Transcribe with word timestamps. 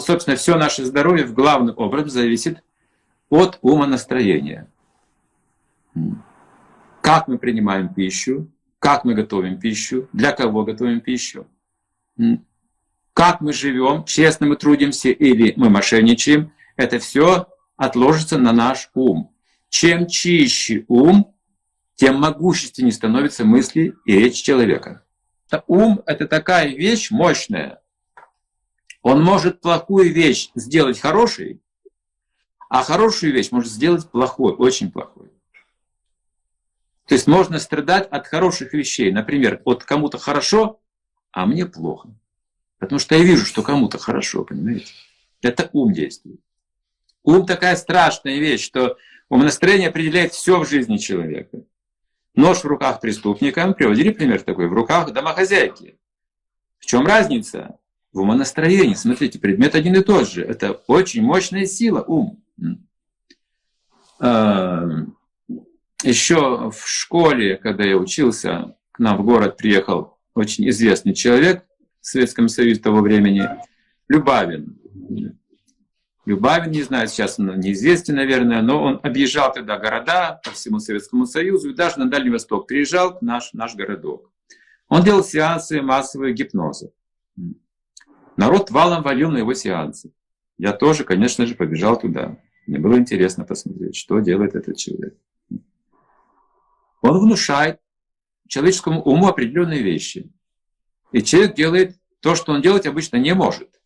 Собственно, 0.00 0.36
все 0.36 0.56
наше 0.56 0.84
здоровье 0.84 1.24
в 1.26 1.34
главном 1.34 1.78
образом 1.78 2.10
зависит 2.10 2.62
от 3.28 3.58
умонастроения. 3.62 4.68
Как 7.00 7.28
мы 7.28 7.38
принимаем 7.38 7.92
пищу, 7.92 8.48
как 8.78 9.04
мы 9.04 9.14
готовим 9.14 9.58
пищу, 9.58 10.08
для 10.12 10.32
кого 10.32 10.64
готовим 10.64 11.00
пищу, 11.00 11.46
как 13.12 13.40
мы 13.40 13.52
живем, 13.52 14.04
честно 14.04 14.46
мы 14.46 14.56
трудимся 14.56 15.10
или 15.10 15.52
мы 15.56 15.68
мошенничаем, 15.70 16.52
это 16.76 16.98
все 16.98 17.48
отложится 17.76 18.38
на 18.38 18.52
наш 18.52 18.90
ум. 18.94 19.32
Чем 19.68 20.06
чище 20.06 20.84
ум, 20.88 21.34
тем 21.94 22.20
могущественнее 22.20 22.92
становятся 22.92 23.44
мысли 23.44 23.94
и 24.04 24.12
речь 24.14 24.42
человека. 24.42 25.04
Ум— 25.66 26.02
это 26.06 26.26
такая 26.26 26.68
вещь 26.68 27.10
мощная. 27.10 27.80
Он 29.02 29.22
может 29.22 29.60
плохую 29.60 30.12
вещь 30.12 30.50
сделать 30.54 30.98
хорошей, 30.98 31.60
а 32.68 32.82
хорошую 32.82 33.32
вещь 33.32 33.50
может 33.50 33.70
сделать 33.70 34.08
плохой, 34.10 34.52
очень 34.52 34.92
плохой. 34.92 35.30
То 37.06 37.14
есть 37.14 37.26
можно 37.26 37.58
страдать 37.58 38.06
от 38.08 38.26
хороших 38.26 38.72
вещей. 38.72 39.10
Например, 39.10 39.60
вот 39.64 39.82
кому-то 39.82 40.18
хорошо, 40.18 40.80
а 41.32 41.46
мне 41.46 41.66
плохо. 41.66 42.08
Потому 42.78 42.98
что 42.98 43.16
я 43.16 43.24
вижу, 43.24 43.44
что 43.44 43.62
кому-то 43.62 43.98
хорошо, 43.98 44.44
понимаете? 44.44 44.92
Это 45.42 45.68
ум 45.72 45.92
действует. 45.92 46.40
Ум 47.24 47.46
такая 47.46 47.76
страшная 47.76 48.38
вещь, 48.38 48.64
что 48.64 48.96
умонастроение 49.28 49.88
определяет 49.88 50.32
все 50.32 50.60
в 50.60 50.68
жизни 50.68 50.98
человека. 50.98 51.64
Нож 52.34 52.58
в 52.58 52.66
руках 52.66 53.00
преступника, 53.00 53.72
приводили 53.72 54.10
пример 54.10 54.42
такой, 54.42 54.68
в 54.68 54.72
руках 54.72 55.12
домохозяйки. 55.12 55.98
В 56.78 56.86
чем 56.86 57.06
разница? 57.06 57.78
В 58.12 58.20
умонастроении. 58.20 58.94
Смотрите, 58.94 59.38
предмет 59.38 59.74
один 59.74 59.94
и 59.94 60.02
тот 60.02 60.28
же. 60.28 60.42
Это 60.42 60.72
очень 60.86 61.22
мощная 61.22 61.64
сила, 61.66 62.02
ум. 62.02 62.42
А, 64.18 64.88
Еще 66.02 66.70
в 66.70 66.86
школе, 66.86 67.56
когда 67.56 67.84
я 67.84 67.96
учился, 67.96 68.76
к 68.92 68.98
нам 68.98 69.18
в 69.18 69.24
город 69.24 69.56
приехал 69.56 70.18
очень 70.34 70.68
известный 70.70 71.14
человек 71.14 71.64
в 72.00 72.06
Советском 72.06 72.48
Союзе 72.48 72.80
того 72.80 73.00
времени, 73.00 73.48
Любавин. 74.08 74.76
Любавин, 76.26 76.70
не 76.70 76.82
знаю, 76.82 77.08
сейчас 77.08 77.38
он 77.38 77.58
неизвестен, 77.60 78.16
наверное, 78.16 78.62
но 78.62 78.82
он 78.82 79.00
объезжал 79.02 79.52
тогда 79.52 79.78
города 79.78 80.40
по 80.44 80.50
всему 80.50 80.78
Советскому 80.78 81.26
Союзу 81.26 81.70
и 81.70 81.74
даже 81.74 81.98
на 81.98 82.10
Дальний 82.10 82.30
Восток 82.30 82.66
приезжал 82.66 83.18
в 83.18 83.22
наш, 83.22 83.52
наш 83.52 83.74
городок. 83.74 84.30
Он 84.88 85.02
делал 85.02 85.24
сеансы 85.24 85.80
массовые 85.80 86.34
гипноза. 86.34 86.90
Народ 88.40 88.70
валом 88.70 89.02
валил 89.02 89.30
на 89.30 89.36
его 89.36 89.52
сеансы. 89.52 90.14
Я 90.56 90.72
тоже, 90.72 91.04
конечно 91.04 91.44
же, 91.44 91.54
побежал 91.54 92.00
туда. 92.00 92.38
Мне 92.66 92.78
было 92.78 92.96
интересно 92.96 93.44
посмотреть, 93.44 93.96
что 93.96 94.18
делает 94.20 94.54
этот 94.54 94.78
человек. 94.78 95.14
Он 97.02 97.18
внушает 97.18 97.80
человеческому 98.48 99.02
уму 99.02 99.28
определенные 99.28 99.82
вещи. 99.82 100.32
И 101.12 101.22
человек 101.22 101.54
делает 101.54 101.98
то, 102.20 102.34
что 102.34 102.52
он 102.52 102.62
делать 102.62 102.86
обычно 102.86 103.18
не 103.18 103.34
может. 103.34 103.78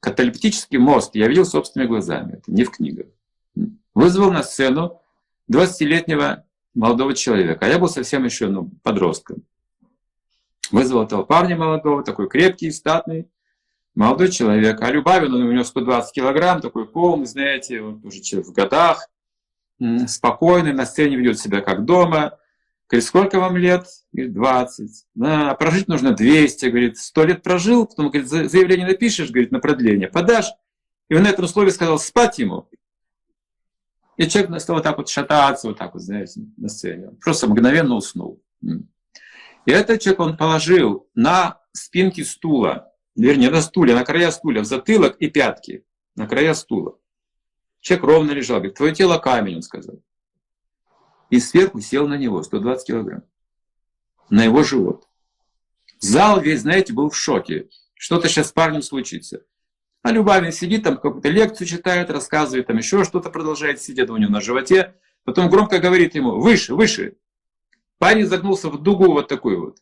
Каталептический 0.00 0.78
мост 0.78 1.14
я 1.14 1.28
видел 1.28 1.44
собственными 1.44 1.90
глазами, 1.90 2.32
это 2.38 2.50
не 2.50 2.64
в 2.64 2.72
книгах. 2.72 3.06
Вызвал 3.94 4.32
на 4.32 4.42
сцену 4.42 5.00
20-летнего 5.48 6.44
молодого 6.74 7.14
человека, 7.14 7.66
а 7.66 7.68
я 7.68 7.78
был 7.78 7.88
совсем 7.88 8.24
еще 8.24 8.48
ну, 8.48 8.68
подростком. 8.82 9.44
Вызвал 10.72 11.04
этого 11.04 11.22
парня 11.22 11.56
молодого, 11.56 12.02
такой 12.02 12.28
крепкий, 12.28 12.72
статный, 12.72 13.28
молодой 14.00 14.30
человек. 14.30 14.80
А 14.80 14.90
Любавин, 14.90 15.34
он 15.34 15.42
у 15.42 15.52
него 15.52 15.62
120 15.62 16.14
килограмм, 16.14 16.62
такой 16.62 16.86
полный, 16.86 17.26
знаете, 17.26 17.82
он 17.82 18.00
уже 18.02 18.42
в 18.42 18.50
годах, 18.50 19.06
спокойный, 20.06 20.72
на 20.72 20.86
сцене 20.86 21.16
ведет 21.16 21.38
себя 21.38 21.60
как 21.60 21.84
дома. 21.84 22.38
Говорит, 22.88 23.06
сколько 23.06 23.38
вам 23.38 23.58
лет? 23.58 23.86
Говорит, 24.12 24.32
20. 24.32 25.06
А, 25.22 25.54
прожить 25.54 25.88
нужно 25.88 26.12
200. 26.12 26.66
Говорит, 26.66 26.96
100 26.96 27.24
лет 27.24 27.42
прожил, 27.42 27.86
потом, 27.86 28.08
говорит, 28.08 28.28
заявление 28.28 28.86
напишешь, 28.86 29.30
говорит, 29.30 29.52
на 29.52 29.60
продление, 29.60 30.08
подашь. 30.08 30.50
И 31.10 31.14
он 31.14 31.24
на 31.24 31.28
этом 31.28 31.44
условии 31.44 31.70
сказал, 31.70 31.98
спать 31.98 32.38
ему. 32.38 32.70
И 34.16 34.26
человек 34.26 34.60
стал 34.62 34.76
вот 34.76 34.82
так 34.82 34.96
вот 34.96 35.10
шататься, 35.10 35.68
вот 35.68 35.76
так 35.78 35.92
вот, 35.92 36.02
знаете, 36.02 36.40
на 36.56 36.70
сцене. 36.70 37.10
Просто 37.20 37.48
мгновенно 37.48 37.96
уснул. 37.96 38.42
И 38.62 39.70
этот 39.70 40.00
человек 40.00 40.20
он 40.20 40.36
положил 40.38 41.06
на 41.14 41.60
спинки 41.72 42.22
стула, 42.22 42.89
вернее, 43.16 43.50
на 43.50 43.60
стуле, 43.62 43.94
на 43.94 44.04
края 44.04 44.30
стуля, 44.30 44.60
в 44.60 44.64
затылок 44.64 45.16
и 45.18 45.28
пятки, 45.28 45.84
на 46.16 46.26
края 46.26 46.54
стула. 46.54 46.98
Человек 47.80 48.06
ровно 48.06 48.30
лежал, 48.32 48.58
говорит, 48.58 48.76
твое 48.76 48.94
тело 48.94 49.18
камень, 49.18 49.56
он 49.56 49.62
сказал 49.62 50.00
и 51.30 51.38
сверху 51.38 51.80
сел 51.80 52.06
на 52.06 52.14
него 52.14 52.42
120 52.42 52.86
килограмм, 52.86 53.22
на 54.28 54.44
его 54.44 54.62
живот. 54.62 55.08
Зал 56.00 56.40
весь, 56.40 56.62
знаете, 56.62 56.92
был 56.92 57.10
в 57.10 57.16
шоке. 57.16 57.68
Что-то 57.94 58.28
сейчас 58.28 58.48
с 58.48 58.52
парнем 58.52 58.82
случится. 58.82 59.44
А 60.02 60.12
Любавин 60.12 60.50
сидит 60.50 60.82
там, 60.82 60.96
какую-то 60.96 61.28
лекцию 61.28 61.66
читает, 61.66 62.10
рассказывает, 62.10 62.66
там 62.66 62.78
еще 62.78 63.04
что-то 63.04 63.30
продолжает 63.30 63.80
сидеть 63.80 64.08
у 64.08 64.16
него 64.16 64.30
на 64.30 64.40
животе. 64.40 64.94
Потом 65.24 65.50
громко 65.50 65.78
говорит 65.78 66.14
ему, 66.14 66.40
выше, 66.40 66.74
выше. 66.74 67.16
Парень 67.98 68.26
загнулся 68.26 68.70
в 68.70 68.82
дугу 68.82 69.12
вот 69.12 69.28
такой 69.28 69.56
вот. 69.56 69.78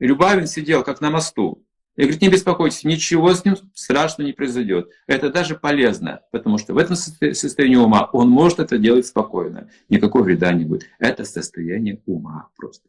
И 0.00 0.06
Любавин 0.06 0.48
сидел, 0.48 0.82
как 0.82 1.00
на 1.00 1.10
мосту. 1.10 1.64
И 1.96 2.02
говорит, 2.02 2.22
не 2.22 2.30
беспокойтесь, 2.30 2.84
ничего 2.84 3.34
с 3.34 3.44
ним 3.44 3.56
страшного 3.74 4.26
не 4.26 4.32
произойдет. 4.32 4.90
Это 5.06 5.30
даже 5.30 5.56
полезно, 5.56 6.22
потому 6.30 6.56
что 6.56 6.72
в 6.72 6.78
этом 6.78 6.96
состоянии 6.96 7.76
ума 7.76 8.08
он 8.12 8.30
может 8.30 8.60
это 8.60 8.78
делать 8.78 9.06
спокойно. 9.06 9.68
Никакого 9.90 10.22
вреда 10.22 10.52
не 10.52 10.64
будет. 10.64 10.88
Это 10.98 11.24
состояние 11.24 12.00
ума 12.06 12.48
просто. 12.56 12.88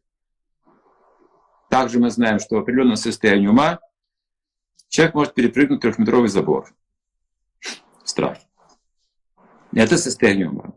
Также 1.70 2.00
мы 2.00 2.12
знаем, 2.12 2.40
что 2.40 2.56
в 2.56 2.60
определенном 2.60 2.96
состоянии 2.96 3.48
ума 3.48 3.80
человек 4.88 5.16
может 5.16 5.34
перепрыгнуть 5.34 5.82
трехметровый 5.82 6.30
забор. 6.30 6.74
Страх. 8.06 8.38
Это 9.74 9.98
состояние 9.98 10.50
ума. 10.50 10.76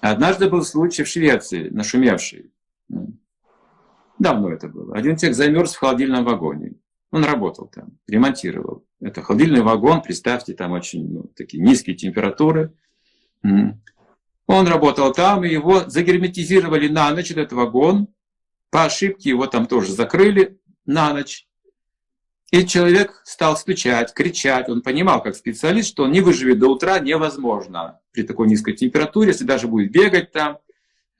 Однажды 0.00 0.48
был 0.48 0.62
случай 0.62 1.02
в 1.02 1.08
Швеции, 1.08 1.68
нашумевший. 1.68 2.52
Давно 4.18 4.50
это 4.50 4.68
было. 4.68 4.96
Один 4.96 5.16
человек 5.16 5.36
замерз 5.36 5.74
в 5.74 5.78
холодильном 5.78 6.24
вагоне. 6.24 6.74
Он 7.10 7.24
работал 7.24 7.66
там, 7.66 7.98
ремонтировал. 8.06 8.84
Это 9.00 9.22
холодильный 9.22 9.62
вагон, 9.62 10.02
представьте, 10.02 10.54
там 10.54 10.72
очень 10.72 11.10
ну, 11.10 11.22
такие 11.36 11.62
низкие 11.62 11.96
температуры. 11.96 12.74
Он 13.42 14.66
работал 14.66 15.12
там, 15.12 15.44
и 15.44 15.50
его 15.50 15.88
загерметизировали 15.88 16.88
на 16.88 17.10
ночь, 17.10 17.30
этот 17.30 17.52
вагон. 17.52 18.08
По 18.70 18.84
ошибке 18.84 19.30
его 19.30 19.46
там 19.46 19.66
тоже 19.66 19.92
закрыли 19.92 20.58
на 20.84 21.12
ночь. 21.12 21.46
И 22.50 22.66
человек 22.66 23.20
стал 23.24 23.56
стучать, 23.58 24.14
кричать. 24.14 24.70
Он 24.70 24.80
понимал, 24.80 25.22
как 25.22 25.36
специалист, 25.36 25.88
что 25.88 26.04
он 26.04 26.12
не 26.12 26.22
выживет 26.22 26.58
до 26.58 26.68
утра 26.68 26.98
невозможно 26.98 28.00
при 28.10 28.22
такой 28.22 28.48
низкой 28.48 28.72
температуре. 28.72 29.28
Если 29.28 29.44
даже 29.44 29.68
будет 29.68 29.92
бегать 29.92 30.32
там, 30.32 30.58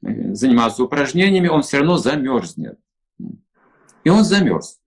э, 0.03 0.33
заниматься 0.33 0.83
упражнениями, 0.83 1.49
он 1.49 1.63
все 1.63 1.79
равно 1.79 1.99
замерзнет. 1.99 2.79
И 4.05 4.09
он 4.09 4.25
замерз. 4.25 4.81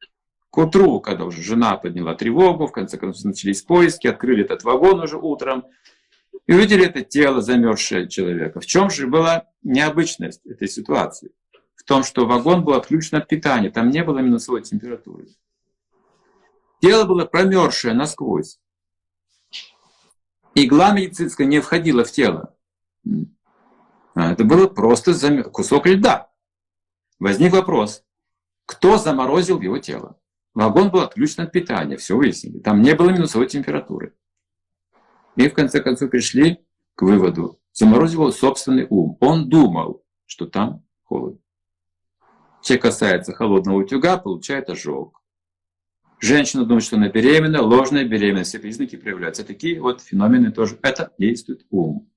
К 0.51 0.57
утру, 0.57 0.99
когда 0.99 1.23
уже 1.23 1.41
жена 1.41 1.77
подняла 1.77 2.13
тревогу, 2.13 2.67
в 2.67 2.73
конце 2.73 2.97
концов 2.97 3.23
начались 3.23 3.61
поиски, 3.61 4.07
открыли 4.07 4.43
этот 4.43 4.63
вагон 4.63 4.99
уже 4.99 5.17
утром, 5.17 5.63
и 6.45 6.53
увидели 6.53 6.85
это 6.85 7.01
тело 7.03 7.41
замерзшее 7.41 8.09
человека. 8.09 8.59
В 8.59 8.65
чем 8.65 8.89
же 8.89 9.07
была 9.07 9.47
необычность 9.63 10.45
этой 10.45 10.67
ситуации? 10.67 11.31
В 11.75 11.83
том, 11.83 12.03
что 12.03 12.25
вагон 12.25 12.65
был 12.65 12.73
отключен 12.73 13.17
от 13.17 13.29
питания, 13.29 13.69
там 13.69 13.89
не 13.89 14.03
было 14.03 14.19
минусовой 14.19 14.61
температуры. 14.61 15.29
Тело 16.81 17.05
было 17.05 17.23
промерзшее 17.25 17.93
насквозь. 17.93 18.59
Игла 20.53 20.91
медицинская 20.91 21.47
не 21.47 21.61
входила 21.61 22.03
в 22.03 22.11
тело. 22.11 22.53
А, 24.15 24.33
это 24.33 24.43
было 24.43 24.67
просто 24.67 25.13
кусок 25.43 25.87
льда. 25.87 26.29
Возник 27.19 27.53
вопрос, 27.53 28.03
кто 28.65 28.97
заморозил 28.97 29.61
его 29.61 29.77
тело? 29.77 30.17
Вагон 30.53 30.91
был 30.91 31.01
отключен 31.01 31.43
от 31.43 31.51
питания, 31.51 31.97
все 31.97 32.15
выяснили. 32.17 32.59
Там 32.59 32.81
не 32.81 32.93
было 32.93 33.09
минусовой 33.09 33.47
температуры. 33.47 34.13
И 35.35 35.47
в 35.47 35.53
конце 35.53 35.81
концов 35.81 36.09
пришли 36.09 36.59
к 36.95 37.03
выводу, 37.03 37.59
заморозил 37.71 38.31
собственный 38.31 38.85
ум. 38.89 39.17
Он 39.21 39.47
думал, 39.47 40.03
что 40.25 40.45
там 40.45 40.83
холодно. 41.03 41.39
Человек 42.61 42.83
касается 42.83 43.33
холодного 43.33 43.77
утюга, 43.77 44.17
получает 44.17 44.69
ожог. 44.69 45.21
Женщина 46.19 46.65
думает, 46.65 46.83
что 46.83 46.97
она 46.97 47.09
беременна, 47.09 47.63
ложная 47.63 48.05
беременность, 48.05 48.49
все 48.49 48.59
признаки 48.59 48.95
проявляются. 48.95 49.43
Такие 49.43 49.81
вот 49.81 50.01
феномены 50.01 50.51
тоже. 50.51 50.77
Это 50.83 51.11
действует 51.17 51.65
ум. 51.71 52.10